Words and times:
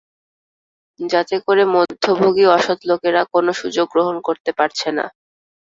যাতে 0.99 1.35
করে 1.45 1.63
মধ্যভোগী 1.75 2.45
অসত্ 2.55 2.81
লোকেরা 2.89 3.21
কোনো 3.33 3.51
সুযোগ 3.61 3.85
গ্রহণ 3.93 4.15
করতে 4.27 4.51
পারছে 4.59 4.89
না। 4.91 5.05